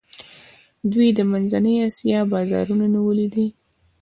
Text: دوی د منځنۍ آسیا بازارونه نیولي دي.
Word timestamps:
دوی 0.91 1.09
د 1.17 1.19
منځنۍ 1.31 1.75
آسیا 1.87 2.19
بازارونه 2.33 2.85
نیولي 2.95 3.27
دي. 3.33 3.47